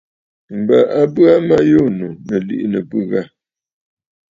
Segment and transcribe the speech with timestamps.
[0.59, 3.21] M̀bə a bə aa ma yû ànnù, nɨ̀ liꞌìnə̀ ɨ̀bɨ̂ ghâ.